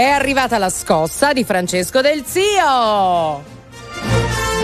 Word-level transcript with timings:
è 0.00 0.08
arrivata 0.08 0.56
la 0.56 0.70
scossa 0.70 1.32
di 1.34 1.44
Francesco 1.44 2.00
Del 2.00 2.24
Zio. 2.26 3.58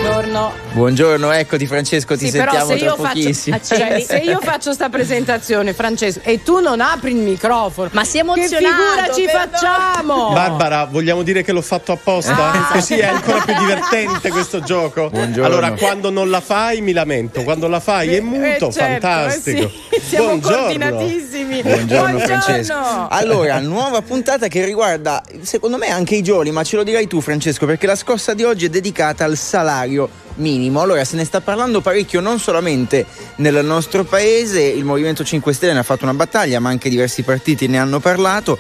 Buongiorno. 0.01 0.53
Buongiorno, 0.73 1.33
eccoti 1.33 1.67
Francesco, 1.67 2.17
ti 2.17 2.27
Sì, 2.27 2.31
sentiamo 2.33 2.67
se 2.71 2.77
tra 2.77 2.87
io, 2.87 2.95
pochissimo. 2.97 3.57
faccio, 3.59 3.77
cioè, 3.77 4.01
se 4.07 4.17
io 4.19 4.41
faccio 4.41 4.73
sta 4.73 4.89
presentazione, 4.89 5.73
Francesco, 5.75 6.21
e 6.23 6.43
tu 6.43 6.61
non 6.61 6.81
apri 6.81 7.11
il 7.11 7.17
microfono, 7.17 7.89
Ma 7.93 8.05
si 8.05 8.19
è 8.19 8.21
che 8.23 8.27
emozionato. 8.27 8.67
figura 8.67 9.13
ci 9.15 9.25
perdono. 9.25 9.51
facciamo? 9.59 10.33
Barbara, 10.33 10.85
vogliamo 10.85 11.23
dire 11.23 11.43
che 11.43 11.51
l'ho 11.53 11.63
fatto 11.63 11.93
apposta? 11.93 12.53
Ah. 12.53 12.69
Così 12.73 12.95
è 12.99 13.07
ancora 13.07 13.41
più 13.41 13.55
divertente 13.59 14.31
questo 14.31 14.61
gioco. 14.61 15.09
Buongiorno. 15.11 15.47
Allora, 15.47 15.73
quando 15.73 16.11
non 16.11 16.31
la 16.31 16.41
fai 16.41 16.81
mi 16.83 16.93
lamento, 16.93 17.43
quando 17.43 17.67
la 17.67 17.81
fai 17.81 18.15
è 18.15 18.21
muto, 18.21 18.69
Eh, 18.69 18.73
certo, 18.73 18.77
fantastico. 18.77 19.71
eh 19.91 20.01
sì, 20.01 20.07
siamo 20.09 20.27
Buongiorno. 20.27 20.57
coordinatissimi. 20.59 21.46
Buongiorno 21.63 22.19
Francesco. 22.19 22.75
Allora, 23.09 23.61
nuova 23.61 24.03
puntata 24.03 24.49
che 24.49 24.65
riguarda, 24.65 25.23
secondo 25.43 25.77
me, 25.77 25.89
anche 25.89 26.17
i 26.17 26.23
giovani, 26.23 26.51
ma 26.51 26.65
ce 26.65 26.77
lo 26.77 26.83
dirai 26.83 27.07
tu 27.07 27.21
Francesco, 27.21 27.67
perché 27.67 27.87
la 27.87 27.95
scossa 27.95 28.35
di 28.35 28.43
oggi 28.43 28.67
è 28.67 28.69
dedicata 28.69 29.25
al 29.25 29.37
salario 29.37 30.09
minimo. 30.37 30.81
Allora, 30.81 31.05
se 31.05 31.17
ne 31.17 31.25
sta 31.25 31.41
parlando 31.41 31.81
parecchio 31.81 32.21
non 32.21 32.39
solamente 32.39 33.07
nel 33.37 33.65
nostro 33.65 34.05
paese, 34.05 34.61
il 34.63 34.85
Movimento 34.85 35.23
5 35.25 35.53
Stelle 35.53 35.73
ne 35.73 35.79
ha 35.79 35.85
fatto 35.85 36.05
una 36.05 36.15
battaglia, 36.15 36.59
ma 36.59 36.69
anche 36.69 36.89
diversi 36.89 37.23
partiti 37.23 37.69
ne 37.69 37.79
hanno 37.79 38.01
parlato. 38.01 38.59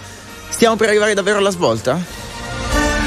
Stiamo 0.48 0.76
per 0.76 0.88
arrivare 0.88 1.14
davvero 1.14 1.38
alla 1.38 1.50
svolta? 1.50 1.98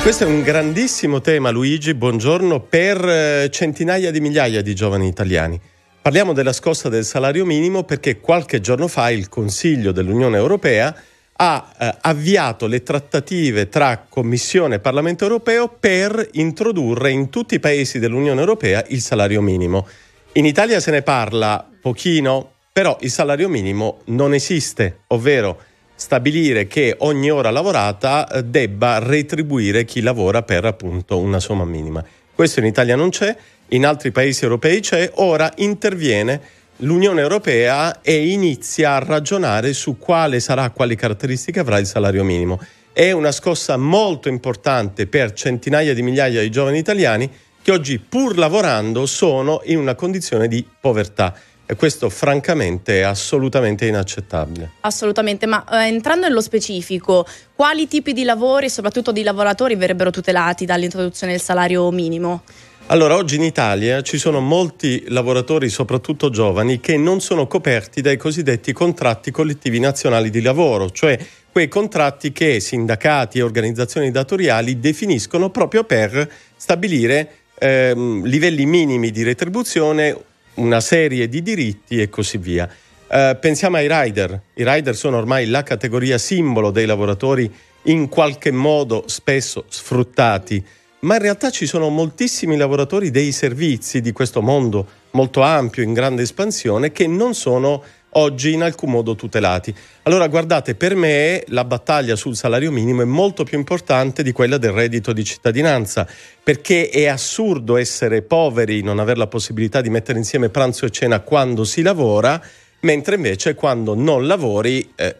Questo 0.02 0.24
è 0.24 0.28
un 0.28 0.42
grandissimo 0.42 1.22
tema, 1.22 1.50
Luigi, 1.50 1.94
buongiorno, 1.94 2.60
per 2.62 3.04
eh, 3.08 3.50
centinaia 3.52 4.12
di 4.12 4.20
migliaia 4.20 4.62
di 4.62 4.76
giovani 4.76 5.08
italiani. 5.08 5.60
Parliamo 6.02 6.32
della 6.32 6.54
scossa 6.54 6.88
del 6.88 7.04
salario 7.04 7.46
minimo 7.46 7.84
perché 7.84 8.22
qualche 8.22 8.62
giorno 8.62 8.88
fa 8.88 9.10
il 9.10 9.28
Consiglio 9.28 9.92
dell'Unione 9.92 10.38
Europea 10.38 10.96
ha 11.42 11.72
eh, 11.78 11.98
avviato 12.02 12.68
le 12.68 12.84
trattative 12.84 13.68
tra 13.68 14.06
Commissione 14.08 14.76
e 14.76 14.80
Parlamento 14.80 15.26
Europeo 15.26 15.68
per 15.68 16.26
introdurre 16.34 17.12
in 17.12 17.30
tutti 17.30 17.56
i 17.56 17.60
paesi 17.60 18.00
dell'Unione 18.00 18.40
Europea 18.40 18.84
il 18.88 19.02
salario 19.02 19.42
minimo. 19.42 19.86
In 20.34 20.46
Italia 20.46 20.80
se 20.80 20.92
ne 20.92 21.02
parla 21.02 21.68
pochino, 21.82 22.54
però 22.72 22.98
il 23.02 23.12
salario 23.12 23.50
minimo 23.50 24.00
non 24.06 24.34
esiste, 24.34 25.02
ovvero 25.08 25.60
stabilire 25.96 26.66
che 26.68 26.96
ogni 27.00 27.30
ora 27.30 27.52
lavorata 27.52 28.26
eh, 28.26 28.44
debba 28.46 29.00
retribuire 29.00 29.84
chi 29.84 30.00
lavora 30.00 30.44
per 30.44 30.64
appunto 30.64 31.20
una 31.20 31.42
somma 31.42 31.66
minima. 31.66 32.02
Questo 32.40 32.62
in 32.62 32.68
Italia 32.68 32.96
non 32.96 33.10
c'è, 33.10 33.36
in 33.72 33.86
altri 33.86 34.12
paesi 34.12 34.46
europei 34.46 34.80
c'è, 34.80 35.12
ora 35.16 35.52
interviene 35.58 36.40
l'Unione 36.78 37.20
Europea 37.20 38.00
e 38.00 38.30
inizia 38.30 38.94
a 38.94 39.00
ragionare 39.00 39.74
su 39.74 39.98
quale 39.98 40.40
sarà, 40.40 40.70
quali 40.70 40.96
caratteristiche 40.96 41.60
avrà 41.60 41.80
il 41.80 41.86
salario 41.86 42.24
minimo. 42.24 42.58
È 42.94 43.12
una 43.12 43.34
scossa 43.34 43.76
molto 43.76 44.30
importante 44.30 45.06
per 45.06 45.34
centinaia 45.34 45.94
di 45.94 46.02
migliaia 46.02 46.40
di 46.40 46.50
giovani 46.50 46.78
italiani 46.78 47.30
che 47.62 47.74
oggi 47.74 48.00
pur 48.00 48.38
lavorando 48.38 49.06
sono 49.06 49.60
in 49.66 49.78
una 49.78 49.96
condizione 49.96 50.48
di 50.48 50.66
povertà 50.80 51.36
e 51.72 51.76
questo 51.76 52.10
francamente 52.10 53.02
è 53.02 53.04
assolutamente 53.04 53.86
inaccettabile. 53.86 54.72
Assolutamente, 54.80 55.46
ma 55.46 55.64
eh, 55.70 55.86
entrando 55.86 56.26
nello 56.26 56.42
specifico, 56.42 57.28
quali 57.54 57.88
tipi 57.88 58.12
di 58.12 58.24
lavori 58.24 58.72
soprattutto 58.72 59.12
di 59.12 59.22
lavoratori 59.22 59.76
verrebbero 59.76 60.10
tutelati 60.10 60.66
dall'introduzione 60.66 61.34
del 61.34 61.42
salario 61.42 61.92
minimo? 61.92 62.42
Allora, 62.88 63.14
oggi 63.14 63.36
in 63.36 63.44
Italia 63.44 64.02
ci 64.02 64.18
sono 64.18 64.40
molti 64.40 65.04
lavoratori, 65.10 65.70
soprattutto 65.70 66.32
giovani, 66.32 66.80
che 66.80 66.98
non 66.98 67.22
sono 67.22 67.46
coperti 67.46 68.02
dai 68.02 68.18
cosiddetti 68.18 68.74
contratti 68.74 69.30
collettivi 69.30 69.78
nazionali 69.80 70.32
di 70.32 70.42
lavoro, 70.42 70.90
cioè 70.90 71.20
quei 71.52 71.68
contratti 71.68 72.32
che 72.32 72.60
sindacati 72.60 73.38
e 73.38 73.44
organizzazioni 73.44 74.10
datoriali 74.10 74.80
definiscono 74.80 75.52
proprio 75.52 75.84
per 75.84 76.28
stabilire 76.56 77.32
ehm, 77.60 78.26
livelli 78.26 78.66
minimi 78.66 79.12
di 79.12 79.22
retribuzione, 79.22 80.18
una 80.60 80.82
serie 80.82 81.28
di 81.28 81.42
diritti 81.42 82.02
e 82.02 82.10
così 82.10 82.38
via. 82.38 82.70
Eh, 83.12 83.38
pensiamo 83.40 83.78
ai 83.78 83.88
rider. 83.90 84.40
I 84.54 84.64
rider 84.64 84.96
sono 84.96 85.18
ormai 85.18 85.48
la 85.48 85.64
categoria 85.64 86.18
simbolo 86.18 86.70
dei 86.70 86.86
lavoratori 86.86 87.52
in 87.84 88.10
qualche 88.10 88.52
modo 88.52 89.04
spesso 89.08 89.66
sfruttati, 89.68 90.64
ma 91.02 91.16
in 91.16 91.22
realtà 91.22 91.50
ci 91.50 91.66
sono 91.66 91.90
moltissimi 91.90 92.58
lavoratori 92.58 93.10
dei 93.10 93.32
servizi 93.32 94.02
di 94.02 94.12
questo 94.12 94.42
mondo 94.42 94.98
molto 95.12 95.42
ampio, 95.42 95.82
in 95.82 95.94
grande 95.94 96.24
espansione, 96.24 96.92
che 96.92 97.08
non 97.08 97.34
sono 97.34 97.82
oggi 98.12 98.54
in 98.54 98.64
alcun 98.64 98.92
modo 98.92 99.16
tutelati. 99.16 99.74
Allora 100.04 100.28
guardate, 100.28 100.76
per 100.76 100.96
me 100.96 101.44
la 101.48 101.66
battaglia 101.66 102.16
sul 102.16 102.36
salario 102.36 102.72
minimo 102.72 103.02
è 103.02 103.06
molto 103.06 103.44
più 103.44 103.58
importante 103.58 104.24
di 104.24 104.32
quella 104.32 104.58
del 104.58 104.72
reddito 104.72 105.14
di 105.14 105.24
cittadinanza, 105.24 106.08
perché 106.42 106.90
è 106.90 107.08
assurdo 107.08 107.78
essere 107.78 108.22
poveri, 108.22 108.82
non 108.82 109.00
avere 109.00 109.20
la 109.20 109.28
possibilità 109.28 109.82
di 109.82 109.90
mettere 109.90 110.18
insieme 110.18 110.50
pranzo 110.50 110.86
e 110.86 110.90
cena 110.90 111.20
quando 111.20 111.64
si 111.64 111.82
lavora, 111.82 112.42
mentre 112.82 113.16
invece 113.16 113.54
quando 113.56 113.94
non 113.94 114.26
lavori 114.26 114.92
eh, 114.96 115.16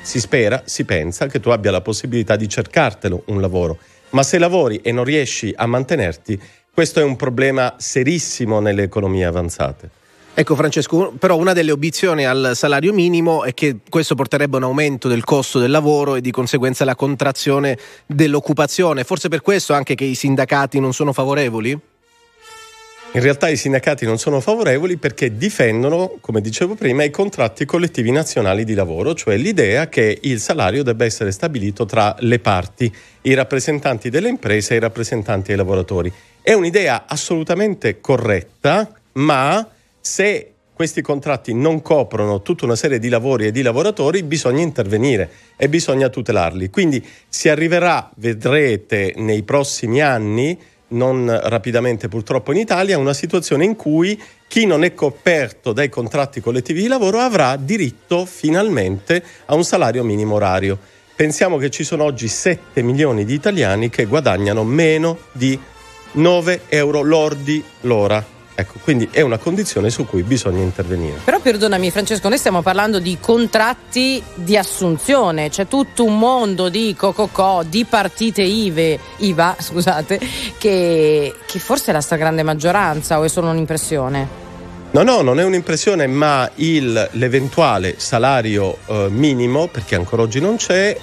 si 0.00 0.20
spera, 0.20 0.62
si 0.64 0.84
pensa 0.84 1.26
che 1.26 1.40
tu 1.40 1.50
abbia 1.50 1.70
la 1.70 1.80
possibilità 1.80 2.36
di 2.36 2.48
cercartelo 2.48 3.24
un 3.26 3.40
lavoro. 3.40 3.78
Ma 4.10 4.22
se 4.22 4.38
lavori 4.38 4.80
e 4.82 4.92
non 4.92 5.04
riesci 5.04 5.52
a 5.56 5.66
mantenerti, 5.66 6.40
questo 6.72 7.00
è 7.00 7.04
un 7.04 7.16
problema 7.16 7.74
serissimo 7.78 8.60
nelle 8.60 8.82
economie 8.82 9.24
avanzate. 9.24 10.02
Ecco 10.36 10.56
Francesco, 10.56 11.12
però 11.16 11.36
una 11.36 11.52
delle 11.52 11.70
obiezioni 11.70 12.26
al 12.26 12.52
salario 12.54 12.92
minimo 12.92 13.44
è 13.44 13.54
che 13.54 13.76
questo 13.88 14.16
porterebbe 14.16 14.56
a 14.56 14.58
un 14.58 14.64
aumento 14.64 15.06
del 15.06 15.22
costo 15.22 15.60
del 15.60 15.70
lavoro 15.70 16.16
e 16.16 16.20
di 16.20 16.32
conseguenza 16.32 16.84
la 16.84 16.96
contrazione 16.96 17.78
dell'occupazione. 18.04 19.04
Forse 19.04 19.28
per 19.28 19.42
questo 19.42 19.74
anche 19.74 19.94
che 19.94 20.02
i 20.02 20.16
sindacati 20.16 20.80
non 20.80 20.92
sono 20.92 21.12
favorevoli? 21.12 21.70
In 21.70 23.20
realtà 23.20 23.48
i 23.48 23.56
sindacati 23.56 24.04
non 24.06 24.18
sono 24.18 24.40
favorevoli 24.40 24.96
perché 24.96 25.36
difendono, 25.36 26.16
come 26.20 26.40
dicevo 26.40 26.74
prima, 26.74 27.04
i 27.04 27.10
contratti 27.10 27.64
collettivi 27.64 28.10
nazionali 28.10 28.64
di 28.64 28.74
lavoro, 28.74 29.14
cioè 29.14 29.36
l'idea 29.36 29.88
che 29.88 30.18
il 30.20 30.40
salario 30.40 30.82
debba 30.82 31.04
essere 31.04 31.30
stabilito 31.30 31.84
tra 31.84 32.16
le 32.18 32.40
parti, 32.40 32.92
i 33.22 33.34
rappresentanti 33.34 34.10
delle 34.10 34.30
imprese 34.30 34.74
e 34.74 34.78
i 34.78 34.80
rappresentanti 34.80 35.46
dei 35.46 35.56
lavoratori. 35.56 36.12
È 36.42 36.52
un'idea 36.52 37.04
assolutamente 37.06 38.00
corretta, 38.00 38.92
ma 39.12 39.64
se 40.06 40.52
questi 40.74 41.00
contratti 41.00 41.54
non 41.54 41.80
coprono 41.80 42.42
tutta 42.42 42.66
una 42.66 42.76
serie 42.76 42.98
di 42.98 43.08
lavori 43.08 43.46
e 43.46 43.50
di 43.50 43.62
lavoratori, 43.62 44.22
bisogna 44.22 44.60
intervenire 44.60 45.30
e 45.56 45.70
bisogna 45.70 46.10
tutelarli. 46.10 46.68
Quindi 46.68 47.02
si 47.26 47.48
arriverà, 47.48 48.10
vedrete 48.16 49.14
nei 49.16 49.44
prossimi 49.44 50.02
anni, 50.02 50.58
non 50.88 51.26
rapidamente 51.44 52.08
purtroppo 52.08 52.52
in 52.52 52.58
Italia, 52.58 52.96
a 52.96 52.98
una 52.98 53.14
situazione 53.14 53.64
in 53.64 53.76
cui 53.76 54.20
chi 54.46 54.66
non 54.66 54.84
è 54.84 54.92
coperto 54.92 55.72
dai 55.72 55.88
contratti 55.88 56.40
collettivi 56.40 56.82
di 56.82 56.88
lavoro 56.88 57.20
avrà 57.20 57.56
diritto 57.56 58.26
finalmente 58.26 59.24
a 59.46 59.54
un 59.54 59.64
salario 59.64 60.04
minimo 60.04 60.34
orario. 60.34 60.78
Pensiamo 61.16 61.56
che 61.56 61.70
ci 61.70 61.82
sono 61.82 62.04
oggi 62.04 62.28
7 62.28 62.82
milioni 62.82 63.24
di 63.24 63.32
italiani 63.32 63.88
che 63.88 64.04
guadagnano 64.04 64.64
meno 64.64 65.18
di 65.32 65.58
9 66.12 66.60
euro 66.68 67.00
lordi 67.00 67.64
l'ora. 67.82 68.32
Ecco, 68.56 68.74
quindi 68.82 69.08
è 69.10 69.20
una 69.20 69.38
condizione 69.38 69.90
su 69.90 70.06
cui 70.06 70.22
bisogna 70.22 70.62
intervenire. 70.62 71.18
Però 71.24 71.40
perdonami 71.40 71.90
Francesco, 71.90 72.28
noi 72.28 72.38
stiamo 72.38 72.62
parlando 72.62 73.00
di 73.00 73.18
contratti 73.20 74.22
di 74.34 74.56
assunzione, 74.56 75.50
c'è 75.50 75.66
tutto 75.66 76.04
un 76.04 76.18
mondo 76.18 76.68
di 76.68 76.94
cococò, 76.96 77.64
di 77.64 77.84
partite 77.84 78.42
IVE, 78.42 78.98
IVA, 79.18 79.56
scusate, 79.60 80.20
che, 80.58 81.34
che 81.44 81.58
forse 81.58 81.90
è 81.90 81.92
la 81.92 82.00
stragrande 82.00 82.44
maggioranza 82.44 83.18
o 83.18 83.24
è 83.24 83.28
solo 83.28 83.48
un'impressione? 83.48 84.42
No, 84.92 85.02
no, 85.02 85.22
non 85.22 85.40
è 85.40 85.44
un'impressione, 85.44 86.06
ma 86.06 86.48
il- 86.54 87.08
l'eventuale 87.12 87.96
salario 87.98 88.78
eh, 88.86 89.08
minimo, 89.10 89.66
perché 89.66 89.96
ancora 89.96 90.22
oggi 90.22 90.38
non 90.38 90.54
c'è, 90.54 90.96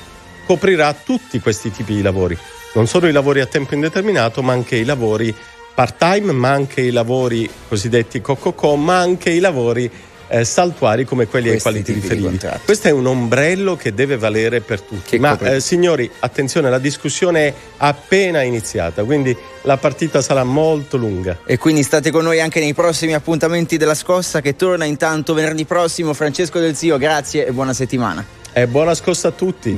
coprirà 0.45 0.93
tutti 0.93 1.41
questi 1.41 1.69
tipi 1.71 1.95
di 1.95 2.01
lavori. 2.01 2.37
Non 2.73 2.87
solo 2.87 3.07
i 3.07 3.11
lavori 3.11 3.41
a 3.41 3.45
tempo 3.45 3.73
indeterminato, 3.73 4.41
ma 4.41 4.53
anche 4.53 4.77
i 4.77 4.85
lavori 4.85 5.35
part-time, 5.73 6.31
ma 6.31 6.49
anche 6.49 6.81
i 6.81 6.91
lavori 6.91 7.49
cosiddetti 7.67 8.21
cococò, 8.21 8.75
ma 8.75 8.99
anche 8.99 9.29
i 9.29 9.39
lavori 9.39 9.89
eh, 10.31 10.45
saltuari 10.45 11.03
come 11.03 11.27
quelli 11.27 11.49
ai 11.49 11.59
Questi 11.59 11.69
quali 11.69 11.83
ti 11.83 11.93
riferivi. 11.93 12.39
Questo 12.63 12.87
è 12.87 12.91
un 12.91 13.05
ombrello 13.05 13.75
che 13.75 13.93
deve 13.93 14.17
valere 14.17 14.61
per 14.61 14.81
tutti. 14.81 15.17
Che 15.17 15.19
Ma 15.19 15.37
eh, 15.39 15.59
signori, 15.59 16.09
attenzione, 16.19 16.69
la 16.69 16.79
discussione 16.79 17.47
è 17.47 17.53
appena 17.77 18.41
iniziata, 18.41 19.03
quindi 19.03 19.35
la 19.63 19.77
partita 19.77 20.21
sarà 20.21 20.43
molto 20.43 20.97
lunga. 20.97 21.39
E 21.45 21.57
quindi 21.57 21.83
state 21.83 22.11
con 22.11 22.23
noi 22.23 22.39
anche 22.39 22.59
nei 22.59 22.73
prossimi 22.73 23.13
appuntamenti 23.13 23.77
della 23.77 23.95
scossa 23.95 24.39
che 24.39 24.55
torna 24.55 24.85
intanto 24.85 25.33
venerdì 25.33 25.65
prossimo. 25.65 26.13
Francesco 26.13 26.59
Del 26.59 26.75
Zio, 26.75 26.97
grazie 26.97 27.45
e 27.45 27.51
buona 27.51 27.73
settimana. 27.73 28.25
E 28.53 28.67
buona 28.67 28.95
scossa 28.95 29.29
a 29.29 29.31
tutti. 29.31 29.75